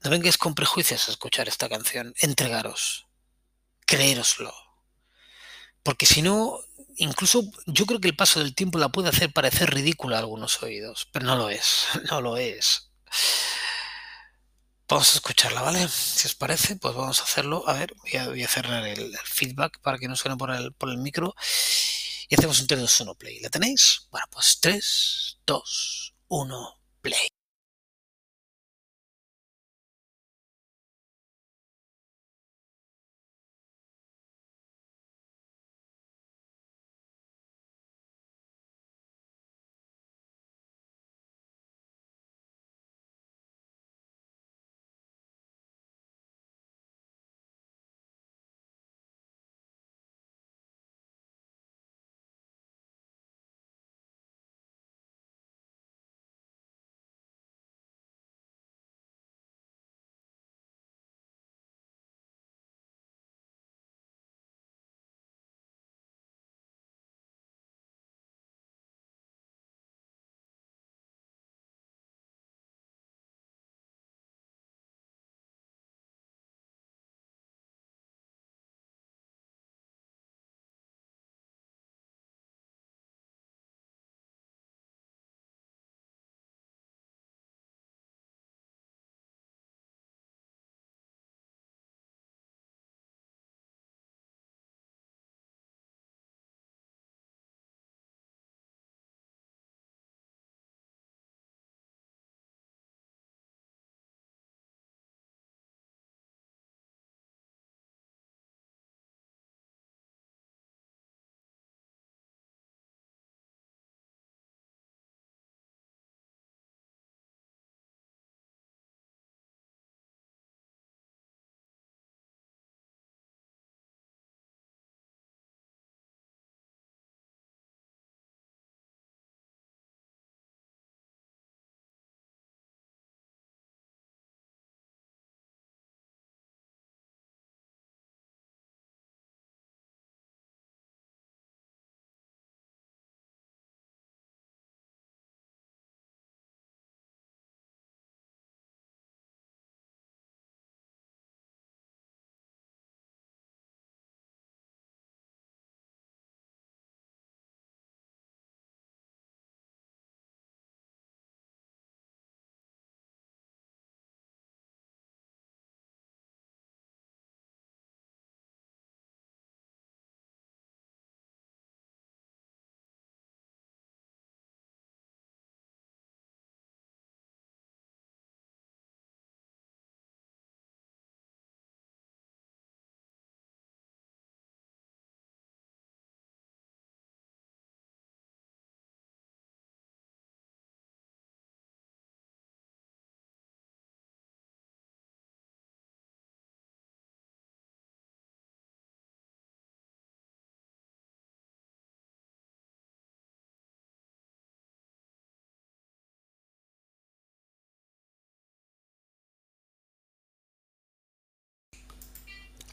no 0.02 0.10
vengáis 0.10 0.38
con 0.38 0.54
prejuicios 0.54 1.08
a 1.08 1.12
escuchar 1.12 1.48
esta 1.48 1.68
canción, 1.68 2.14
entregaros, 2.18 3.06
creéroslo. 3.86 4.52
Porque 5.82 6.06
si 6.06 6.22
no, 6.22 6.58
incluso 6.96 7.42
yo 7.66 7.86
creo 7.86 8.00
que 8.00 8.08
el 8.08 8.16
paso 8.16 8.40
del 8.40 8.54
tiempo 8.54 8.78
la 8.78 8.88
puede 8.88 9.10
hacer 9.10 9.32
parecer 9.32 9.72
ridícula 9.72 10.16
a 10.16 10.20
algunos 10.20 10.62
oídos, 10.62 11.08
pero 11.12 11.26
no 11.26 11.36
lo 11.36 11.50
es, 11.50 11.86
no 12.10 12.20
lo 12.20 12.36
es. 12.36 12.90
Vamos 14.88 15.12
a 15.12 15.16
escucharla, 15.16 15.62
¿vale? 15.62 15.86
Si 15.88 16.26
os 16.26 16.34
parece, 16.34 16.74
pues 16.74 16.94
vamos 16.94 17.20
a 17.20 17.22
hacerlo. 17.22 17.62
A 17.68 17.74
ver, 17.74 17.94
voy 17.94 18.42
a, 18.42 18.48
cerrar 18.48 18.84
el, 18.88 19.14
el, 19.14 19.18
feedback 19.18 19.78
para 19.80 19.98
que 19.98 20.08
no 20.08 20.16
suene 20.16 20.36
por 20.36 20.50
el, 20.50 20.72
por 20.72 20.90
el 20.90 20.98
micro. 20.98 21.36
Y 22.28 22.34
hacemos 22.34 22.60
un 22.60 22.66
3, 22.66 22.80
2, 22.80 23.00
1 23.02 23.14
play. 23.14 23.38
¿La 23.38 23.50
tenéis? 23.50 24.08
Bueno, 24.10 24.26
pues 24.32 24.58
3, 24.60 25.38
2, 25.46 26.14
1 26.26 26.79
play. 27.02 27.39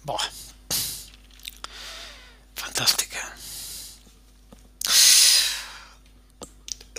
Buah. 0.08 0.24
Fantástica. 2.56 3.36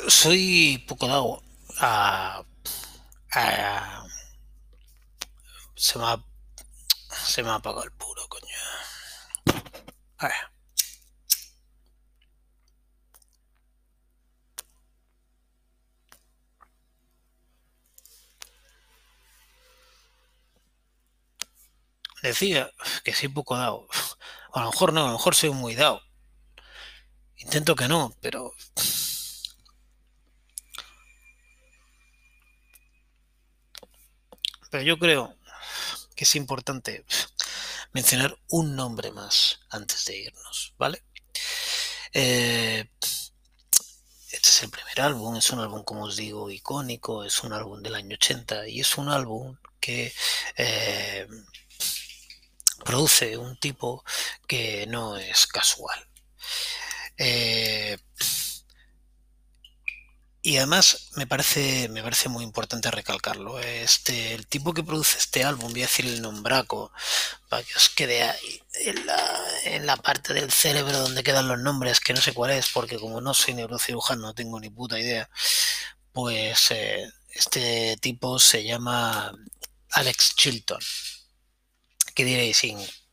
Soy 0.08 0.84
poco 0.86 1.06
dado 1.08 1.42
a, 1.80 2.44
a- 3.32 4.04
se 5.74 5.98
me 5.98 6.04
ha, 6.04 6.22
se 7.26 7.42
me 7.42 7.48
ha 7.50 7.54
apagado 7.54 7.84
el 7.84 7.92
puro, 7.92 8.28
coño. 8.28 8.56
A. 10.18 10.28
Decía 22.22 22.70
que 23.04 23.14
soy 23.14 23.28
poco 23.28 23.56
dado. 23.56 23.86
A 24.52 24.60
lo 24.60 24.70
mejor 24.70 24.92
no, 24.92 25.04
a 25.04 25.08
lo 25.08 25.12
mejor 25.12 25.34
soy 25.34 25.50
muy 25.50 25.74
dado. 25.74 26.00
Intento 27.36 27.76
que 27.76 27.86
no, 27.86 28.16
pero 28.20 28.54
pero 34.70 34.82
yo 34.82 34.98
creo 34.98 35.36
que 36.16 36.24
es 36.24 36.34
importante 36.34 37.04
mencionar 37.92 38.36
un 38.48 38.74
nombre 38.74 39.12
más 39.12 39.60
antes 39.70 40.04
de 40.06 40.16
irnos, 40.16 40.74
¿vale? 40.78 41.04
Eh, 42.12 42.88
este 44.32 44.48
es 44.48 44.62
el 44.62 44.70
primer 44.70 45.00
álbum, 45.00 45.36
es 45.36 45.50
un 45.50 45.60
álbum, 45.60 45.84
como 45.84 46.04
os 46.04 46.16
digo, 46.16 46.50
icónico, 46.50 47.22
es 47.22 47.42
un 47.44 47.52
álbum 47.52 47.82
del 47.82 47.94
año 47.94 48.14
80 48.14 48.66
y 48.68 48.80
es 48.80 48.98
un 48.98 49.08
álbum 49.08 49.56
que 49.80 50.12
eh, 50.56 51.28
produce 52.88 53.36
un 53.36 53.54
tipo 53.58 54.02
que 54.46 54.86
no 54.86 55.18
es 55.18 55.46
casual. 55.46 56.08
Eh, 57.18 57.98
y 60.40 60.56
además 60.56 61.10
me 61.16 61.26
parece, 61.26 61.90
me 61.90 62.02
parece 62.02 62.30
muy 62.30 62.44
importante 62.44 62.90
recalcarlo. 62.90 63.58
Este, 63.60 64.32
el 64.32 64.46
tipo 64.46 64.72
que 64.72 64.82
produce 64.82 65.18
este 65.18 65.44
álbum, 65.44 65.70
voy 65.70 65.82
a 65.82 65.86
decir 65.86 66.06
el 66.06 66.22
nombraco, 66.22 66.90
para 67.50 67.62
que 67.62 67.74
os 67.76 67.90
quede 67.90 68.22
ahí 68.22 68.62
en 68.86 69.04
la, 69.04 69.38
en 69.64 69.86
la 69.86 69.98
parte 69.98 70.32
del 70.32 70.50
cerebro 70.50 70.98
donde 70.98 71.22
quedan 71.22 71.48
los 71.48 71.58
nombres, 71.58 72.00
que 72.00 72.14
no 72.14 72.22
sé 72.22 72.32
cuál 72.32 72.52
es, 72.52 72.70
porque 72.70 72.98
como 72.98 73.20
no 73.20 73.34
soy 73.34 73.52
neurocirujano, 73.52 74.22
no 74.22 74.34
tengo 74.34 74.58
ni 74.60 74.70
puta 74.70 74.98
idea. 74.98 75.28
Pues 76.12 76.70
eh, 76.70 77.06
este 77.34 77.98
tipo 77.98 78.38
se 78.38 78.64
llama 78.64 79.30
Alex 79.90 80.34
Chilton. 80.36 80.80
¿Qué 82.18 82.24
diréis? 82.24 82.62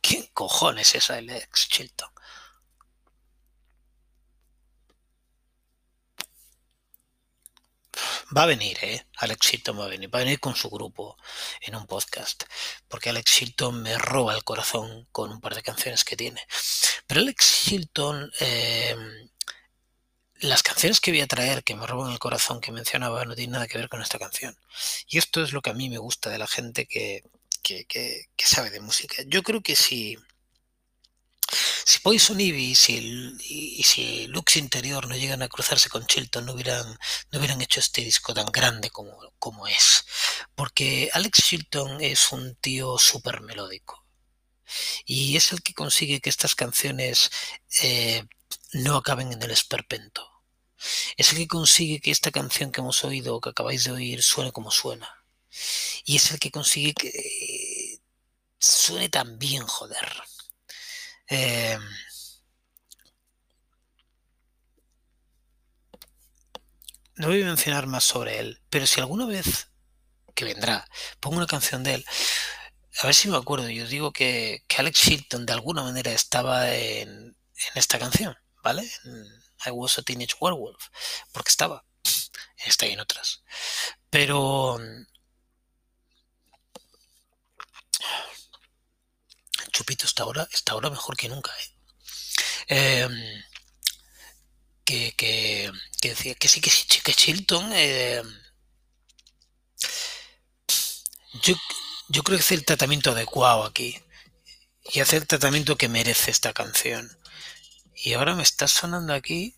¿Quién 0.00 0.26
cojones 0.34 0.96
es 0.96 1.10
Alex 1.10 1.68
Chilton? 1.68 2.10
Va 8.36 8.42
a 8.42 8.46
venir, 8.46 8.76
¿eh? 8.82 9.06
Alex 9.18 9.46
Chilton 9.46 9.78
va 9.78 9.84
a 9.84 9.88
venir. 9.88 10.12
Va 10.12 10.18
a 10.18 10.24
venir 10.24 10.40
con 10.40 10.56
su 10.56 10.68
grupo 10.70 11.16
en 11.60 11.76
un 11.76 11.86
podcast. 11.86 12.42
Porque 12.88 13.10
Alex 13.10 13.30
Chilton 13.30 13.80
me 13.80 13.96
roba 13.96 14.34
el 14.34 14.42
corazón 14.42 15.06
con 15.12 15.30
un 15.30 15.40
par 15.40 15.54
de 15.54 15.62
canciones 15.62 16.02
que 16.02 16.16
tiene. 16.16 16.44
Pero 17.06 17.20
Alex 17.20 17.62
Chilton, 17.66 18.32
eh, 18.40 18.96
las 20.40 20.64
canciones 20.64 21.00
que 21.00 21.12
voy 21.12 21.20
a 21.20 21.28
traer 21.28 21.62
que 21.62 21.76
me 21.76 21.86
roban 21.86 22.10
el 22.10 22.18
corazón 22.18 22.60
que 22.60 22.72
mencionaba 22.72 23.24
no 23.24 23.36
tienen 23.36 23.52
nada 23.52 23.68
que 23.68 23.78
ver 23.78 23.88
con 23.88 24.02
esta 24.02 24.18
canción. 24.18 24.58
Y 25.06 25.18
esto 25.18 25.44
es 25.44 25.52
lo 25.52 25.62
que 25.62 25.70
a 25.70 25.74
mí 25.74 25.88
me 25.88 25.98
gusta 25.98 26.28
de 26.28 26.38
la 26.38 26.48
gente 26.48 26.86
que, 26.86 27.22
que, 27.66 28.28
sabe 28.38 28.70
de 28.70 28.80
música. 28.80 29.22
Yo 29.26 29.42
creo 29.42 29.62
que 29.62 29.76
si 29.76 30.16
si 31.84 32.00
Poison 32.00 32.40
Ivy 32.40 32.70
y 32.72 32.74
si, 32.74 33.36
y, 33.48 33.82
si 33.84 34.26
Lux 34.26 34.56
Interior 34.56 35.06
no 35.06 35.16
llegan 35.16 35.42
a 35.42 35.48
cruzarse 35.48 35.88
con 35.88 36.04
Chilton, 36.04 36.44
no 36.44 36.54
hubieran, 36.54 36.98
no 37.30 37.38
hubieran 37.38 37.62
hecho 37.62 37.78
este 37.78 38.02
disco 38.02 38.34
tan 38.34 38.46
grande 38.46 38.90
como, 38.90 39.16
como 39.38 39.68
es. 39.68 40.04
Porque 40.56 41.08
Alex 41.12 41.42
Chilton 41.44 42.00
es 42.00 42.32
un 42.32 42.56
tío 42.56 42.98
súper 42.98 43.40
melódico. 43.40 44.04
Y 45.04 45.36
es 45.36 45.52
el 45.52 45.62
que 45.62 45.74
consigue 45.74 46.20
que 46.20 46.30
estas 46.30 46.56
canciones 46.56 47.30
eh, 47.82 48.24
no 48.72 48.96
acaben 48.96 49.32
en 49.32 49.42
el 49.42 49.52
esperpento. 49.52 50.28
Es 51.16 51.30
el 51.32 51.38
que 51.38 51.48
consigue 51.48 52.00
que 52.00 52.10
esta 52.10 52.30
canción 52.32 52.72
que 52.72 52.80
hemos 52.80 53.04
oído, 53.04 53.40
que 53.40 53.50
acabáis 53.50 53.84
de 53.84 53.92
oír, 53.92 54.22
suene 54.22 54.52
como 54.52 54.70
suena. 54.70 55.15
Y 56.04 56.16
es 56.16 56.30
el 56.30 56.38
que 56.38 56.50
consigue 56.50 56.94
que 56.94 58.00
suene 58.58 59.08
tan 59.08 59.38
bien, 59.38 59.66
joder. 59.66 60.06
Eh, 61.28 61.78
no 67.16 67.28
voy 67.28 67.42
a 67.42 67.46
mencionar 67.46 67.86
más 67.86 68.04
sobre 68.04 68.38
él, 68.38 68.62
pero 68.70 68.86
si 68.86 69.00
alguna 69.00 69.26
vez 69.26 69.68
que 70.34 70.44
vendrá 70.44 70.86
pongo 71.20 71.38
una 71.38 71.46
canción 71.46 71.82
de 71.82 71.94
él, 71.94 72.04
a 73.02 73.06
ver 73.06 73.14
si 73.14 73.28
me 73.28 73.36
acuerdo, 73.36 73.68
yo 73.68 73.86
digo 73.86 74.12
que, 74.12 74.64
que 74.68 74.76
Alex 74.76 75.00
Chilton 75.00 75.46
de 75.46 75.52
alguna 75.52 75.82
manera 75.82 76.12
estaba 76.12 76.74
en, 76.74 77.36
esta 77.74 77.98
canción, 77.98 78.36
¿vale? 78.62 78.90
I 79.66 79.70
Was 79.70 79.98
a 79.98 80.02
Teenage 80.02 80.36
Werewolf, 80.40 80.88
porque 81.32 81.50
estaba, 81.50 81.84
está 82.64 82.86
y 82.86 82.92
en 82.92 83.00
otras. 83.00 83.42
Pero 84.10 84.78
Chupito 89.76 90.06
está 90.06 90.22
ahora, 90.22 90.48
está 90.50 90.72
ahora 90.72 90.88
mejor 90.88 91.18
que 91.18 91.28
nunca, 91.28 91.52
¿eh? 91.58 91.76
Eh, 92.68 93.08
que, 94.84 95.12
que, 95.12 95.70
decía 96.00 96.34
que 96.34 96.48
sí, 96.48 96.62
que 96.62 96.70
sí, 96.70 96.86
que 97.04 97.12
Chilton. 97.12 97.72
Eh, 97.74 98.22
yo, 101.42 101.54
yo 102.08 102.22
creo 102.22 102.38
que 102.38 102.42
hace 102.42 102.54
el 102.54 102.64
tratamiento 102.64 103.10
adecuado 103.10 103.64
aquí. 103.64 104.02
Y 104.94 105.00
hace 105.00 105.18
el 105.18 105.26
tratamiento 105.26 105.76
que 105.76 105.90
merece 105.90 106.30
esta 106.30 106.54
canción. 106.54 107.10
Y 107.94 108.14
ahora 108.14 108.34
me 108.34 108.42
está 108.42 108.66
sonando 108.68 109.12
aquí. 109.12 109.56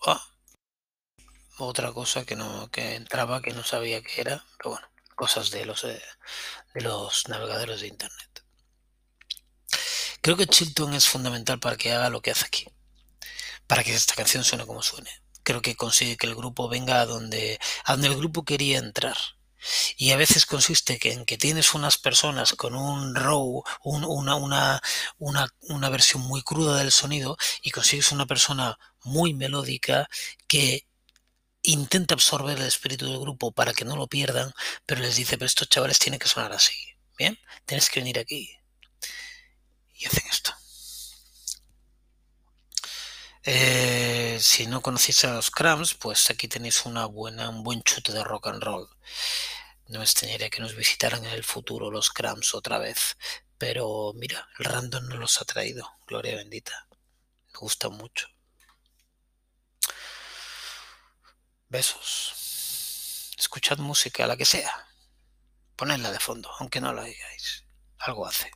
Oh, 0.00 0.20
otra 1.58 1.92
cosa 1.92 2.24
que 2.24 2.34
no 2.34 2.68
que 2.72 2.96
entraba 2.96 3.42
que 3.42 3.52
no 3.52 3.62
sabía 3.62 4.02
que 4.02 4.22
era. 4.22 4.44
Pero 4.58 4.70
bueno, 4.70 4.88
cosas 5.14 5.52
de 5.52 5.66
los, 5.66 5.84
eh, 5.84 6.02
de 6.74 6.80
los 6.80 7.28
navegadores 7.28 7.80
de 7.82 7.86
internet. 7.86 8.41
Creo 10.22 10.36
que 10.36 10.46
Chilton 10.46 10.94
es 10.94 11.06
fundamental 11.06 11.60
para 11.60 11.76
que 11.76 11.92
haga 11.92 12.08
lo 12.08 12.22
que 12.22 12.30
hace 12.30 12.46
aquí 12.46 12.66
para 13.72 13.84
que 13.84 13.94
esta 13.94 14.14
canción 14.14 14.44
suene 14.44 14.66
como 14.66 14.82
suene. 14.82 15.10
Creo 15.44 15.62
que 15.62 15.76
consigue 15.76 16.18
que 16.18 16.26
el 16.26 16.34
grupo 16.34 16.68
venga 16.68 17.00
a 17.00 17.06
donde, 17.06 17.58
a 17.84 17.92
donde 17.92 18.08
el 18.08 18.16
grupo 18.16 18.44
quería 18.44 18.76
entrar. 18.78 19.16
Y 19.96 20.10
a 20.10 20.18
veces 20.18 20.44
consiste 20.44 20.98
en 21.10 21.24
que 21.24 21.38
tienes 21.38 21.72
unas 21.72 21.96
personas 21.96 22.52
con 22.52 22.74
un 22.74 23.16
un, 23.16 24.04
una, 24.04 24.34
una, 24.34 24.82
una, 25.18 25.48
una 25.60 25.88
versión 25.88 26.20
muy 26.20 26.42
cruda 26.42 26.76
del 26.76 26.92
sonido 26.92 27.38
y 27.62 27.70
consigues 27.70 28.12
una 28.12 28.26
persona 28.26 28.78
muy 29.04 29.32
melódica 29.32 30.08
que 30.48 30.86
intenta 31.62 32.14
absorber 32.14 32.58
el 32.58 32.66
espíritu 32.66 33.06
del 33.06 33.20
grupo 33.20 33.52
para 33.52 33.72
que 33.72 33.86
no 33.86 33.96
lo 33.96 34.06
pierdan, 34.06 34.52
pero 34.84 35.00
les 35.00 35.16
dice, 35.16 35.38
pero 35.38 35.46
estos 35.46 35.70
chavales 35.70 35.98
tienen 35.98 36.20
que 36.20 36.28
sonar 36.28 36.52
así. 36.52 36.74
Bien, 37.16 37.38
tienes 37.64 37.88
que 37.88 38.00
venir 38.00 38.18
aquí. 38.18 38.50
Y 40.02 40.06
hacen 40.06 40.26
esto. 40.28 40.52
Eh, 43.44 44.36
si 44.40 44.66
no 44.66 44.82
conocéis 44.82 45.24
a 45.24 45.34
los 45.34 45.50
Cramps, 45.52 45.94
pues 45.94 46.28
aquí 46.28 46.48
tenéis 46.48 46.84
una 46.86 47.06
buena, 47.06 47.48
un 47.48 47.62
buen 47.62 47.82
chute 47.84 48.12
de 48.12 48.24
rock 48.24 48.48
and 48.48 48.64
roll. 48.64 48.88
No 49.86 49.98
me 50.00 50.04
extrañaría 50.04 50.50
que 50.50 50.60
nos 50.60 50.74
visitaran 50.74 51.24
en 51.24 51.32
el 51.32 51.44
futuro 51.44 51.88
los 51.90 52.10
Cramps 52.10 52.52
otra 52.54 52.78
vez. 52.78 53.16
Pero 53.58 54.12
mira, 54.16 54.48
el 54.58 54.64
random 54.64 55.06
no 55.06 55.16
los 55.18 55.40
ha 55.40 55.44
traído. 55.44 55.88
Gloria 56.08 56.34
bendita. 56.34 56.88
Me 57.52 57.58
gusta 57.60 57.88
mucho. 57.88 58.26
Besos. 61.68 63.30
Escuchad 63.38 63.78
música, 63.78 64.26
la 64.26 64.36
que 64.36 64.46
sea. 64.46 64.88
Ponedla 65.76 66.10
de 66.10 66.18
fondo, 66.18 66.50
aunque 66.58 66.80
no 66.80 66.92
la 66.92 67.04
digáis. 67.04 67.64
Algo 67.98 68.26
hace. 68.26 68.50